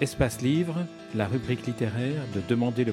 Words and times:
Espace 0.00 0.40
Livre, 0.40 0.86
la 1.14 1.26
rubrique 1.26 1.66
littéraire 1.66 2.22
de 2.34 2.40
Demander 2.48 2.86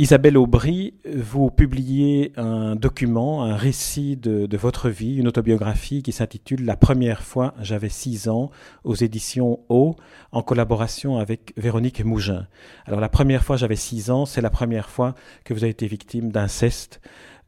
Isabelle 0.00 0.38
Aubry, 0.38 0.94
vous 1.12 1.50
publiez 1.50 2.32
un 2.36 2.76
document, 2.76 3.42
un 3.42 3.56
récit 3.56 4.16
de, 4.16 4.56
votre 4.56 4.90
vie, 4.90 5.16
une 5.16 5.26
autobiographie 5.26 6.04
qui 6.04 6.12
s'intitule 6.12 6.64
La 6.64 6.76
première 6.76 7.24
fois 7.24 7.52
j'avais 7.60 7.88
6 7.88 8.28
ans 8.28 8.52
aux 8.84 8.94
éditions 8.94 9.58
O 9.68 9.96
en 10.30 10.42
collaboration 10.42 11.18
avec 11.18 11.52
Véronique 11.56 12.04
Mougin. 12.04 12.46
Alors 12.86 13.00
la 13.00 13.08
première 13.08 13.42
fois 13.42 13.56
j'avais 13.56 13.74
6 13.74 14.12
ans, 14.12 14.24
c'est 14.24 14.40
la 14.40 14.50
première 14.50 14.88
fois 14.88 15.16
que 15.42 15.52
vous 15.52 15.64
avez 15.64 15.72
été 15.72 15.88
victime 15.88 16.30
d'inceste, 16.30 17.00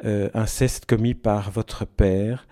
euh, 0.05 0.29
inceste 0.35 0.87
commis 0.87 1.15
par 1.15 1.53
votre 1.53 1.85
père. 1.85 2.49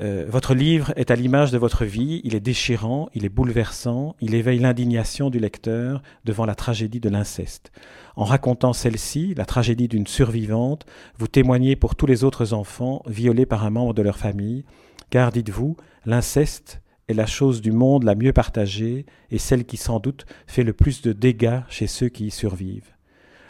Euh, 0.00 0.26
votre 0.28 0.54
livre 0.54 0.92
est 0.96 1.10
à 1.10 1.16
l'image 1.16 1.50
de 1.50 1.58
votre 1.58 1.84
vie, 1.84 2.20
il 2.22 2.36
est 2.36 2.40
déchirant, 2.40 3.08
il 3.14 3.24
est 3.24 3.28
bouleversant, 3.28 4.14
il 4.20 4.34
éveille 4.34 4.60
l'indignation 4.60 5.28
du 5.28 5.40
lecteur 5.40 6.02
devant 6.24 6.46
la 6.46 6.54
tragédie 6.54 7.00
de 7.00 7.08
l'inceste. 7.08 7.72
En 8.14 8.24
racontant 8.24 8.72
celle-ci, 8.72 9.34
la 9.34 9.44
tragédie 9.44 9.88
d'une 9.88 10.06
survivante, 10.06 10.86
vous 11.18 11.26
témoignez 11.26 11.74
pour 11.74 11.96
tous 11.96 12.06
les 12.06 12.22
autres 12.22 12.52
enfants 12.52 13.02
violés 13.06 13.46
par 13.46 13.64
un 13.64 13.70
membre 13.70 13.94
de 13.94 14.02
leur 14.02 14.18
famille, 14.18 14.64
car 15.10 15.32
dites-vous, 15.32 15.76
l'inceste 16.06 16.80
est 17.08 17.14
la 17.14 17.26
chose 17.26 17.60
du 17.60 17.72
monde 17.72 18.04
la 18.04 18.14
mieux 18.14 18.32
partagée 18.32 19.04
et 19.30 19.38
celle 19.38 19.64
qui 19.64 19.78
sans 19.78 19.98
doute 19.98 20.26
fait 20.46 20.64
le 20.64 20.74
plus 20.74 21.02
de 21.02 21.12
dégâts 21.12 21.60
chez 21.68 21.88
ceux 21.88 22.08
qui 22.08 22.26
y 22.26 22.30
survivent. 22.30 22.97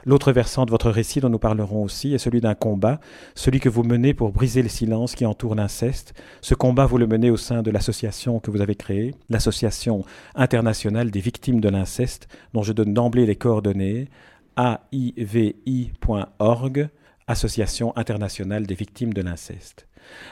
L'autre 0.09 0.33
versant 0.33 0.65
de 0.65 0.71
votre 0.71 0.91
récit 0.91 1.21
dont 1.21 1.29
nous 1.29 1.39
parlerons 1.39 1.85
aussi 1.85 2.15
est 2.15 2.19
celui 2.19 2.41
d'un 2.41 2.55
combat, 2.55 2.99
celui 3.35 3.61
que 3.61 3.69
vous 3.69 3.83
menez 3.83 4.15
pour 4.15 4.33
briser 4.33 4.63
le 4.63 4.71
silence 4.71 5.15
qui 5.15 5.27
entoure 5.27 5.55
l'inceste. 5.55 6.15
Ce 6.41 6.55
combat, 6.55 6.87
vous 6.87 6.97
le 6.97 7.07
menez 7.07 7.29
au 7.29 7.37
sein 7.37 7.61
de 7.61 7.71
l'association 7.71 8.41
que 8.41 8.51
vous 8.51 8.63
avez 8.63 8.75
créée, 8.75 9.15
l'Association 9.29 10.07
internationale 10.35 11.11
des 11.11 11.21
victimes 11.21 11.61
de 11.61 11.69
l'inceste, 11.69 12.27
dont 12.55 12.63
je 12.63 12.73
donne 12.73 12.95
d'emblée 12.95 13.27
les 13.27 13.37
coordonnées, 13.37 14.09
aivi.org, 14.57 16.89
Association 17.27 17.95
internationale 17.95 18.67
des 18.67 18.75
victimes 18.75 19.13
de 19.13 19.21
l'inceste. 19.21 19.88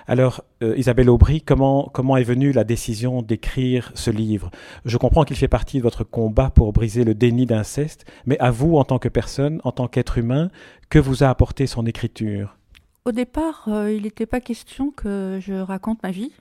Alors, 0.06 0.44
euh, 0.62 0.76
Isabelle 0.76 1.10
Aubry, 1.10 1.42
comment, 1.42 1.90
comment 1.92 2.16
est 2.16 2.22
venue 2.22 2.52
la 2.52 2.64
décision 2.64 3.22
d'écrire 3.22 3.90
ce 3.94 4.10
livre? 4.10 4.50
Je 4.84 4.96
comprends 4.98 5.24
qu'il 5.24 5.36
fait 5.36 5.48
partie 5.48 5.78
de 5.78 5.82
votre 5.82 6.04
combat 6.04 6.50
pour 6.50 6.72
briser 6.72 7.04
le 7.04 7.14
déni 7.14 7.44
d'inceste, 7.44 8.04
mais 8.24 8.38
à 8.38 8.50
vous, 8.50 8.76
en 8.76 8.84
tant 8.84 8.98
que 8.98 9.08
personne, 9.08 9.60
en 9.64 9.72
tant 9.72 9.88
qu'être 9.88 10.18
humain, 10.18 10.50
que 10.90 10.98
vous 10.98 11.24
a 11.24 11.28
apporté 11.28 11.66
son 11.66 11.86
écriture? 11.86 12.56
Au 13.04 13.12
départ, 13.12 13.64
euh, 13.68 13.92
il 13.92 14.02
n'était 14.02 14.26
pas 14.26 14.40
question 14.40 14.92
que 14.92 15.38
je 15.40 15.54
raconte 15.54 16.02
ma 16.02 16.10
vie. 16.10 16.32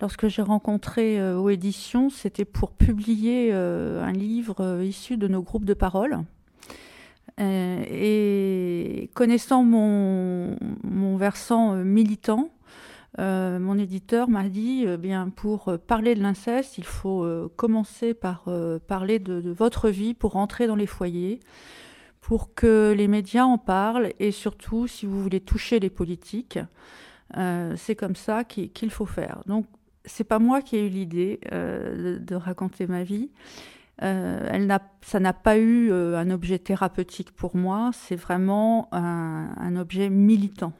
Lorsque 0.00 0.28
j'ai 0.28 0.42
rencontré 0.42 1.18
euh, 1.20 1.48
éditions, 1.48 2.10
c'était 2.10 2.44
pour 2.44 2.72
publier 2.72 3.52
un 3.52 4.12
livre 4.12 4.80
issu 4.82 5.16
de 5.16 5.26
nos 5.26 5.42
groupes 5.42 5.64
de 5.64 5.74
parole. 5.74 6.18
et 7.40 9.10
connaissant 9.14 9.64
mon, 9.64 10.56
mon 10.84 11.16
versant 11.16 11.74
militant, 11.76 12.50
euh, 13.20 13.58
mon 13.58 13.78
éditeur 13.78 14.28
m'a 14.28 14.48
dit, 14.48 14.84
eh 14.88 14.96
bien, 14.96 15.28
pour 15.28 15.68
euh, 15.68 15.78
parler 15.78 16.14
de 16.14 16.22
l'inceste, 16.22 16.78
il 16.78 16.84
faut 16.84 17.22
euh, 17.22 17.48
commencer 17.56 18.12
par 18.12 18.48
parler 18.86 19.18
de, 19.18 19.50
votre 19.50 19.88
vie 19.88 20.14
pour 20.14 20.32
rentrer 20.32 20.66
dans 20.66 20.76
les 20.76 20.86
foyers, 20.86 21.40
pour 22.20 22.54
que 22.54 22.92
les 22.96 23.08
médias 23.08 23.44
en 23.44 23.58
parlent 23.58 24.12
et 24.18 24.32
surtout, 24.32 24.86
si 24.86 25.06
vous 25.06 25.22
voulez 25.22 25.40
toucher 25.40 25.78
les 25.78 25.90
politiques, 25.90 26.58
c'est 27.76 27.96
comme 27.96 28.16
ça 28.16 28.44
qu'il 28.44 28.90
faut 28.90 29.06
faire. 29.06 29.42
Donc, 29.46 29.66
c'est 30.04 30.24
pas 30.24 30.38
moi 30.38 30.62
qui 30.62 30.76
ai 30.76 30.86
eu 30.86 30.88
l'idée 30.88 31.40
de, 31.50 32.34
raconter 32.34 32.86
ma 32.86 33.02
vie. 33.02 33.30
ça 34.00 35.20
n'a 35.20 35.32
pas 35.32 35.58
eu 35.58 35.92
un 35.92 36.30
objet 36.30 36.58
thérapeutique 36.58 37.32
pour 37.32 37.56
moi, 37.56 37.90
c'est 37.92 38.16
vraiment 38.16 38.88
un 38.92 39.76
objet 39.76 40.08
militant. 40.08 40.72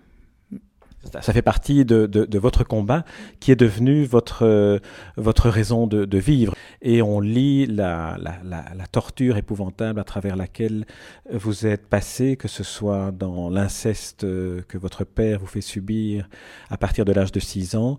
Ça 1.20 1.32
fait 1.32 1.42
partie 1.42 1.84
de, 1.84 2.06
de, 2.06 2.24
de, 2.24 2.38
votre 2.38 2.64
combat 2.64 3.04
qui 3.40 3.50
est 3.52 3.56
devenu 3.56 4.04
votre, 4.04 4.80
votre 5.16 5.48
raison 5.48 5.86
de, 5.86 6.04
de, 6.04 6.18
vivre. 6.18 6.54
Et 6.82 7.02
on 7.02 7.20
lit 7.20 7.66
la, 7.66 8.16
la, 8.20 8.36
la, 8.44 8.64
la, 8.76 8.86
torture 8.86 9.36
épouvantable 9.36 10.00
à 10.00 10.04
travers 10.04 10.36
laquelle 10.36 10.86
vous 11.32 11.66
êtes 11.66 11.86
passé, 11.86 12.36
que 12.36 12.48
ce 12.48 12.62
soit 12.62 13.12
dans 13.12 13.50
l'inceste 13.50 14.22
que 14.22 14.78
votre 14.78 15.04
père 15.04 15.40
vous 15.40 15.46
fait 15.46 15.60
subir 15.60 16.28
à 16.70 16.76
partir 16.76 17.04
de 17.04 17.12
l'âge 17.12 17.32
de 17.32 17.40
6 17.40 17.76
ans, 17.76 17.98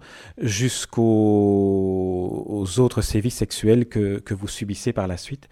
jusqu'aux 2.65 2.81
autres 2.81 3.01
sévices 3.01 3.35
sexuels 3.35 3.85
que, 3.87 4.19
que 4.19 4.33
vous 4.33 4.47
subissez 4.47 4.93
par 4.93 5.07
la 5.07 5.17
suite. 5.17 5.47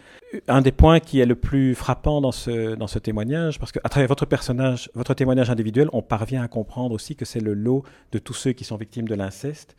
Un 0.48 0.62
des 0.62 0.72
points 0.72 1.00
qui 1.00 1.20
est 1.20 1.26
le 1.26 1.36
plus 1.36 1.76
frappant 1.76 2.22
dans 2.22 2.32
ce, 2.32 2.76
dans 2.76 2.88
ce 2.88 3.00
témoignage, 3.00 3.60
parce 3.60 3.72
qu'à 3.72 3.82
travers 3.82 4.08
votre 4.08 4.26
personnage, 4.26 4.90
votre 4.94 5.14
témoignage 5.14 5.50
individuel, 5.50 5.90
on 5.94 6.02
parvient 6.02 6.44
à 6.44 6.48
comprendre 6.48 6.94
aussi 6.94 7.16
que 7.16 7.26
c'est 7.26 7.40
le 7.40 7.54
lot 7.54 7.84
de 8.12 8.20
tous 8.20 8.34
ceux 8.34 8.54
qui 8.54 8.64
sont 8.64 8.78
victimes 8.78 9.08
de 9.08 9.16
l'inceste, 9.16 9.76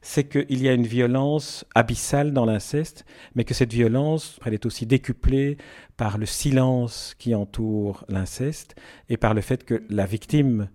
c'est 0.00 0.24
qu'il 0.24 0.62
y 0.62 0.68
a 0.68 0.72
une 0.72 0.86
violence 0.86 1.64
abyssale 1.74 2.32
dans 2.32 2.44
l'inceste, 2.44 3.04
mais 3.34 3.44
que 3.44 3.54
cette 3.54 3.72
violence, 3.72 4.38
elle 4.44 4.54
est 4.54 4.66
aussi 4.66 4.86
décuplée 4.86 5.56
par 5.96 6.18
le 6.18 6.26
silence 6.26 7.14
qui 7.18 7.34
entoure 7.34 8.04
l'inceste 8.08 8.76
et 9.08 9.16
par 9.16 9.34
le 9.34 9.40
fait 9.40 9.64
que 9.64 9.82
la 9.90 10.06
victime 10.06 10.68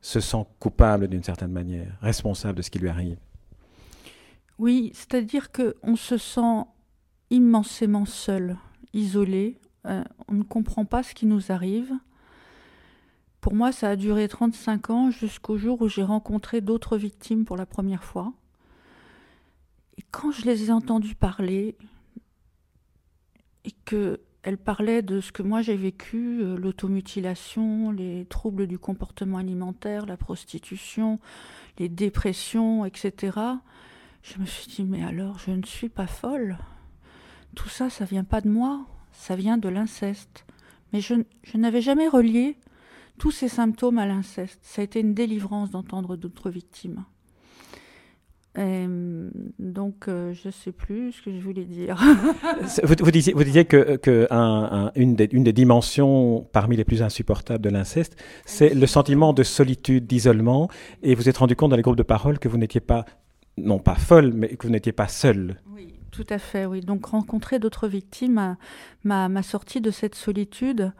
se 0.00 0.20
sent 0.20 0.44
coupable 0.58 1.08
d'une 1.08 1.22
certaine 1.22 1.52
manière, 1.52 1.98
responsable 2.00 2.56
de 2.56 2.62
ce 2.62 2.70
qui 2.70 2.78
lui 2.78 2.88
arrive. 2.88 3.18
Oui, 4.60 4.90
c'est-à-dire 4.92 5.52
qu'on 5.52 5.96
se 5.96 6.18
sent 6.18 6.66
immensément 7.30 8.04
seul, 8.04 8.58
isolé, 8.92 9.58
euh, 9.86 10.04
on 10.28 10.34
ne 10.34 10.42
comprend 10.42 10.84
pas 10.84 11.02
ce 11.02 11.14
qui 11.14 11.24
nous 11.24 11.50
arrive. 11.50 11.90
Pour 13.40 13.54
moi, 13.54 13.72
ça 13.72 13.88
a 13.88 13.96
duré 13.96 14.28
35 14.28 14.90
ans 14.90 15.10
jusqu'au 15.10 15.56
jour 15.56 15.80
où 15.80 15.88
j'ai 15.88 16.02
rencontré 16.02 16.60
d'autres 16.60 16.98
victimes 16.98 17.46
pour 17.46 17.56
la 17.56 17.64
première 17.64 18.04
fois. 18.04 18.34
Et 19.96 20.02
quand 20.10 20.30
je 20.30 20.44
les 20.44 20.66
ai 20.66 20.70
entendues 20.70 21.14
parler, 21.14 21.78
et 23.64 23.72
qu'elles 23.86 24.58
parlaient 24.58 25.00
de 25.00 25.22
ce 25.22 25.32
que 25.32 25.42
moi 25.42 25.62
j'ai 25.62 25.76
vécu, 25.76 26.42
euh, 26.42 26.58
l'automutilation, 26.58 27.92
les 27.92 28.26
troubles 28.26 28.66
du 28.66 28.78
comportement 28.78 29.38
alimentaire, 29.38 30.04
la 30.04 30.18
prostitution, 30.18 31.18
les 31.78 31.88
dépressions, 31.88 32.84
etc., 32.84 33.38
je 34.22 34.38
me 34.38 34.46
suis 34.46 34.68
dit, 34.70 34.84
mais 34.84 35.04
alors 35.04 35.38
je 35.38 35.50
ne 35.50 35.64
suis 35.64 35.88
pas 35.88 36.06
folle. 36.06 36.58
Tout 37.54 37.68
ça, 37.68 37.90
ça 37.90 38.04
vient 38.04 38.24
pas 38.24 38.40
de 38.40 38.48
moi, 38.48 38.86
ça 39.12 39.36
vient 39.36 39.58
de 39.58 39.68
l'inceste. 39.68 40.46
Mais 40.92 41.00
je, 41.00 41.14
je 41.42 41.56
n'avais 41.56 41.80
jamais 41.80 42.08
relié 42.08 42.56
tous 43.18 43.30
ces 43.30 43.48
symptômes 43.48 43.98
à 43.98 44.06
l'inceste. 44.06 44.58
Ça 44.62 44.80
a 44.80 44.84
été 44.84 45.00
une 45.00 45.14
délivrance 45.14 45.70
d'entendre 45.70 46.16
d'autres 46.16 46.50
victimes. 46.50 47.04
donc, 48.56 50.08
euh, 50.08 50.32
je 50.32 50.48
ne 50.48 50.52
sais 50.52 50.72
plus 50.72 51.12
ce 51.12 51.22
que 51.22 51.32
je 51.32 51.40
voulais 51.40 51.64
dire. 51.64 52.02
vous, 52.82 53.10
disiez, 53.10 53.32
vous 53.32 53.44
disiez 53.44 53.64
que, 53.64 53.96
que 53.96 54.26
un, 54.30 54.90
une, 54.96 55.14
des, 55.16 55.28
une, 55.32 55.44
des, 55.44 55.52
dimensions 55.52 56.46
parmi 56.52 56.76
les 56.76 56.84
plus 56.84 57.02
insupportables 57.02 57.62
de 57.62 57.70
l'inceste, 57.70 58.16
c'est 58.46 58.74
le 58.74 58.86
sentiment 58.86 59.32
de 59.32 59.42
solitude, 59.42 60.06
d'isolement, 60.06 60.68
et 61.02 61.14
vous 61.14 61.28
êtes 61.28 61.38
rendu 61.38 61.54
compte 61.56 61.70
dans 61.70 61.76
les 61.76 61.82
groupes 61.82 61.96
de 61.96 62.02
parole 62.02 62.38
que 62.38 62.48
vous 62.48 62.58
n'étiez 62.58 62.80
pas, 62.80 63.04
non 63.64 63.78
pas 63.78 63.94
folle, 63.94 64.32
mais 64.32 64.56
que 64.56 64.66
vous 64.66 64.72
n'étiez 64.72 64.92
pas 64.92 65.08
seule. 65.08 65.60
Oui, 65.66 65.94
tout 66.10 66.26
à 66.28 66.38
fait, 66.38 66.66
oui. 66.66 66.80
Donc, 66.80 67.06
rencontrer 67.06 67.58
d'autres 67.58 67.88
victimes 67.88 68.56
m'a 69.04 69.42
sorti 69.42 69.80
de 69.80 69.90
cette 69.90 70.14
solitude. 70.14 70.92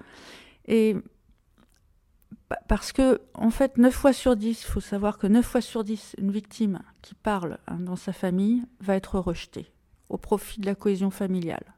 Et 0.67 0.97
parce 2.69 2.93
que, 2.93 3.21
en 3.35 3.51
fait, 3.51 3.79
9 3.79 3.93
fois 3.93 4.13
sur 4.13 4.37
10, 4.37 4.63
il 4.63 4.67
faut 4.67 4.81
savoir 4.81 5.19
que 5.19 5.27
9 5.27 5.45
fois 5.45 5.61
sur 5.61 5.85
10, 5.85 6.17
une 6.19 6.31
victime 6.31 6.81
qui 7.03 7.15
parle 7.15 7.59
hein, 7.67 7.79
dans 7.81 7.97
sa 7.97 8.13
famille 8.13 8.63
va 8.81 8.97
être 8.97 9.19
rejetée 9.19 9.71
au 10.09 10.19
profit 10.19 10.61
de 10.61 10.67
la 10.67 10.75
cohésion 10.75 11.11
familiale. 11.11 11.75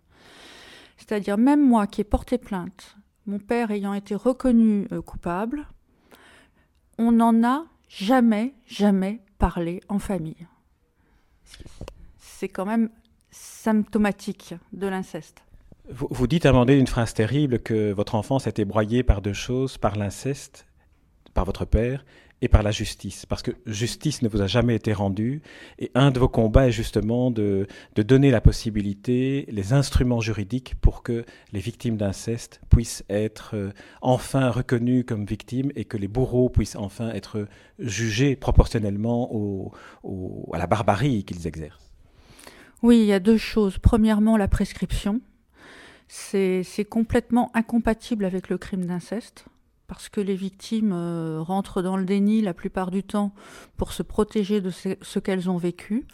C'est-à-dire, 0.97 1.37
même 1.37 1.67
moi 1.67 1.87
qui 1.87 2.01
ai 2.01 2.05
porté 2.05 2.39
plainte, 2.39 2.97
mon 3.27 3.39
père 3.39 3.71
ayant 3.71 3.95
été 3.95 4.15
reconnu 4.15 4.87
euh, 4.93 5.03
coupable, 5.03 5.67
on 6.99 7.13
n'en 7.13 7.45
a 7.45 7.65
jamais, 7.89 8.55
jamais 8.67 9.21
parlé 9.39 9.81
en 9.89 9.99
famille. 9.99 10.47
C'est 12.19 12.49
quand 12.49 12.67
même 12.67 12.91
symptomatique 13.31 14.55
de 14.73 14.87
l'inceste. 14.87 15.43
Vous, 15.89 16.27
dites 16.27 16.47
un 16.47 16.53
moment 16.53 16.65
donné 16.65 16.79
une 16.79 16.87
phrase 16.87 17.13
terrible 17.13 17.59
que 17.59 17.93
votre 17.93 18.15
enfance 18.15 18.47
a 18.47 18.51
été 18.51 18.65
broyée 18.65 19.03
par 19.03 19.21
deux 19.21 19.33
choses, 19.33 19.79
par 19.79 19.97
l'inceste, 19.97 20.67
par 21.35 21.45
votre 21.45 21.65
père, 21.65 22.05
et 22.43 22.49
par 22.49 22.65
la 22.65 22.73
justice, 22.73 23.25
parce 23.25 23.41
que 23.41 23.53
justice 23.67 24.21
ne 24.21 24.29
vous 24.29 24.43
a 24.43 24.49
jamais 24.49 24.75
été 24.75 24.93
rendue, 24.93 25.43
et 25.79 25.93
un 25.95 26.11
de 26.11 26.19
vos 26.19 26.29
combats 26.29 26.67
est 26.67 26.73
justement 26.73 27.31
de, 27.31 27.69
de 27.95 28.03
donner 28.03 28.33
la 28.33 28.41
possibilité, 28.41 29.47
les 29.49 29.73
instruments 29.73 30.21
juridiques 30.21 30.75
pour 30.81 31.05
que 31.05 31.25
les 31.53 31.61
victimes 31.61 31.97
d'inceste 31.97 32.61
puissent 32.69 33.05
être 33.09 33.53
euh, 33.55 33.71
enfin 34.01 34.51
reconnues 34.51 35.05
comme 35.05 35.25
victimes 35.25 35.71
et 35.77 35.85
que 35.85 35.97
les 35.97 36.09
bourreaux 36.09 36.49
puissent 36.49 36.75
enfin 36.75 37.11
être 37.11 37.47
jugés 37.79 38.35
proportionnellement 38.35 39.73
à 40.53 40.59
la 40.59 40.67
barbarie 40.67 41.25
qu'ils 41.25 41.47
exercent. 41.47 41.93
Oui, 42.83 42.99
il 42.99 43.07
y 43.07 43.13
a 43.13 43.21
deux 43.21 43.37
choses. 43.37 43.79
Premièrement, 43.79 44.37
la 44.37 44.49
prescription. 44.49 45.21
C'est 46.09 46.87
complètement 46.91 47.51
incompatible 47.55 48.25
avec 48.25 48.49
le 48.49 48.59
crime 48.59 48.85
d'inceste 48.85 49.47
parce 49.93 50.09
que 50.09 50.23
les 50.23 50.37
victimes 50.37 50.93
euh, 50.95 51.43
rentrent 51.43 51.83
dans 51.83 51.99
le 51.99 52.07
déni 52.07 52.41
la 52.41 52.55
plupart 52.55 52.91
du 52.91 53.03
temps 53.03 53.31
pour 53.77 53.93
se 53.93 54.03
protéger 54.03 54.63
de 54.63 54.71
ce, 54.71 55.19
qu'elles 55.19 55.51
ont 55.51 55.59
vécu. 55.59 56.07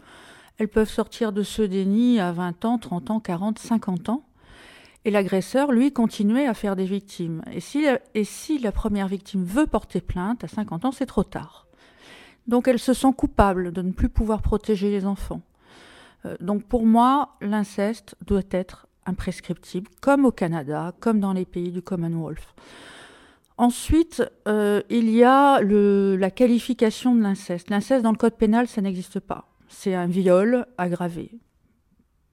Elles 0.57 0.67
peuvent 0.67 0.91
sortir 0.91 1.31
de 1.31 1.45
ce 1.45 1.63
déni 1.63 2.19
à 2.19 2.33
20 2.33 2.65
ans, 2.65 2.79
30 2.79 3.11
ans, 3.13 3.21
40, 3.21 3.61
50 3.61 4.09
ans. 4.09 4.25
Et 5.05 5.13
l'agresseur, 5.13 5.71
lui, 5.71 5.93
continuer 5.93 6.45
à 6.45 6.55
faire 6.55 6.75
des 6.75 6.87
victimes. 6.87 7.41
Et 7.53 7.61
si, 7.61 7.87
et 8.17 8.25
si 8.25 8.59
la 8.59 8.73
première 8.73 9.07
victime 9.07 9.45
veut 9.45 9.69
porter 9.69 10.01
plainte, 10.01 10.43
à 10.43 10.49
50 10.49 10.87
ans, 10.87 10.91
c'est 10.91 11.07
trop 11.07 11.23
tard. 11.23 11.69
Donc 12.49 12.67
elle 12.67 12.81
se 12.81 12.95
sent 12.95 13.13
coupable 13.17 13.71
de 13.71 13.83
ne 13.83 13.93
plus 13.93 14.09
pouvoir 14.09 14.43
protéger 14.43 14.91
les 14.91 15.07
enfants. 15.07 15.43
Euh, 16.25 16.37
donc 16.41 16.65
pour 16.65 16.85
moi, 16.85 17.37
l'inceste 17.41 18.17
doit 18.27 18.43
être 18.51 18.89
imprescriptible, 19.07 19.89
comme 20.01 20.25
au 20.25 20.33
Canada, 20.33 20.93
comme 20.99 21.21
dans 21.21 21.33
les 21.33 21.45
pays 21.45 21.71
du 21.71 21.81
Commonwealth. 21.81 22.57
Ensuite, 23.59 24.23
euh, 24.47 24.83
il 24.89 25.11
y 25.11 25.25
a 25.25 25.61
la 25.61 26.31
qualification 26.31 27.15
de 27.17 27.21
l'inceste. 27.21 27.71
L'inceste 27.71 28.05
dans 28.05 28.13
le 28.13 28.17
code 28.17 28.37
pénal, 28.37 28.69
ça 28.69 28.81
n'existe 28.81 29.19
pas. 29.19 29.49
C'est 29.69 29.95
un 29.95 30.07
viol 30.07 30.67
aggravé. 30.79 31.33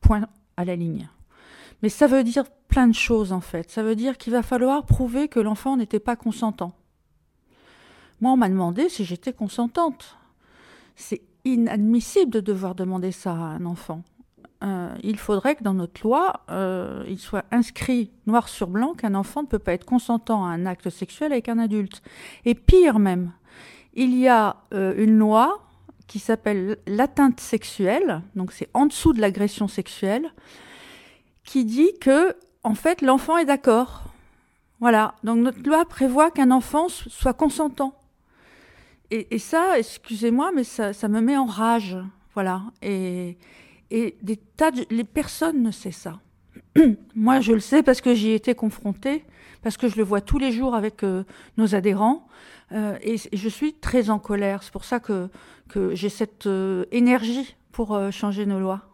Point 0.02 0.28
à 0.56 0.66
la 0.66 0.76
ligne. 0.76 1.10
Mais 1.82 1.90
ça 1.90 2.06
veut 2.06 2.24
dire 2.24 2.46
plein 2.68 2.88
de 2.88 2.94
choses 2.94 3.32
en 3.32 3.42
fait. 3.42 3.72
Ça 3.72 3.82
veut 3.82 3.96
dire 3.96 4.18
qu'il 4.18 4.34
va 4.34 4.44
falloir 4.44 4.86
prouver 4.86 5.28
que 5.28 5.40
l'enfant 5.40 5.78
n'était 5.78 6.00
pas 6.00 6.16
consentant. 6.16 6.74
Moi, 8.22 8.32
on 8.32 8.38
m'a 8.38 8.48
demandé 8.48 8.88
si 8.88 9.04
j'étais 9.04 9.34
consentante. 9.34 10.18
C'est 10.96 11.24
inadmissible 11.44 12.32
de 12.32 12.40
devoir 12.40 12.76
demander 12.76 13.12
ça 13.12 13.32
à 13.32 13.36
un 13.36 13.66
enfant. 13.66 14.04
Euh, 14.66 14.96
il 15.04 15.18
faudrait 15.18 15.56
que 15.56 15.64
dans 15.64 15.76
notre 15.76 16.02
loi, 16.02 16.42
euh, 16.50 17.04
il 17.08 17.20
soit 17.20 17.46
inscrit 17.52 18.10
noir 18.26 18.50
sur 18.50 18.68
blanc 18.68 18.94
qu'un 18.94 19.14
enfant 19.14 19.44
ne 19.44 19.48
peut 19.48 19.60
pas 19.60 19.74
être 19.74 19.86
consentant 19.86 20.44
à 20.44 20.50
un 20.50 20.66
acte 20.66 20.90
sexuel 20.90 21.32
avec 21.32 21.50
un 21.50 21.60
adulte. 21.60 22.02
Et 22.46 22.56
pire 22.56 22.98
même, 22.98 23.32
il 23.94 24.18
y 24.18 24.28
a 24.28 24.58
euh, 24.74 24.94
une 24.98 25.18
loi 25.18 25.60
qui 26.08 26.20
s'appelle 26.20 26.78
l'atteinte 26.88 27.40
sexuelle, 27.40 28.22
donc 28.36 28.52
c'est 28.52 28.70
en 28.74 28.88
dessous 28.88 29.14
de 29.14 29.22
l'agression 29.22 29.68
sexuelle, 29.68 30.32
qui 31.44 31.66
dit 31.66 31.94
que 32.00 32.36
en 32.64 32.76
fait 32.76 33.02
l'enfant 33.02 33.38
est 33.38 33.46
d'accord. 33.46 34.04
Voilà, 34.80 35.16
donc 35.24 35.40
notre 35.40 35.64
loi 35.68 35.86
prévoit 35.86 36.32
qu'un 36.32 36.52
enfant 36.52 36.90
soit 36.90 37.34
consentant. 37.34 37.94
Et, 39.12 39.38
ça, 39.38 39.78
excusez-moi, 39.78 40.52
mais 40.54 40.64
ça, 40.64 40.92
ça, 40.92 41.08
me 41.08 41.22
met 41.22 41.38
en 41.38 41.46
rage. 41.46 41.96
Voilà. 42.34 42.64
Et, 42.82 43.38
et 43.92 44.18
des 44.22 44.38
tas 44.38 44.72
de... 44.72 44.86
Les 44.90 45.04
personnes 45.04 45.62
ne 45.62 45.72
sait 45.72 45.92
ça. 45.92 46.20
Moi, 47.16 47.40
je 47.40 47.54
le 47.54 47.60
sais 47.60 47.84
parce 47.84 48.02
que 48.02 48.14
j'y 48.14 48.30
ai 48.30 48.36
été 48.36 48.56
confrontée, 48.56 49.24
parce 49.62 49.78
que 49.78 49.88
je 49.88 49.98
le 49.98 50.04
vois 50.04 50.22
tous 50.22 50.38
les 50.38 50.52
jours 50.52 50.76
avec 50.76 51.04
euh, 51.04 51.24
nos 51.58 51.76
adhérents, 51.76 52.28
euh, 52.72 52.98
et, 53.02 53.18
je 53.18 53.50
suis 53.50 53.74
très 53.74 54.10
en 54.10 54.20
colère. 54.20 54.64
C'est 54.64 54.74
pour 54.74 54.86
ça 54.86 55.00
que, 55.00 55.30
que 55.70 55.96
j'ai 55.96 56.10
cette 56.10 56.48
euh, 56.48 56.86
énergie 56.92 57.56
pour 57.72 58.00
changer 58.12 58.46
nos 58.46 58.60
lois. 58.60 58.90